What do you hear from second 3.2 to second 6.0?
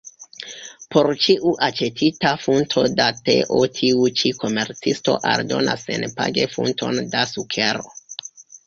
teo tiu ĉi komercisto aldonas